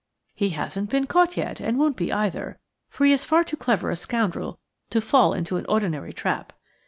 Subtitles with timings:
[0.33, 2.57] "He hasn't been caught yet, and won't be either,
[2.89, 4.57] for he is far too clever a scoundrel
[4.89, 6.53] to fall into an ordinary trap."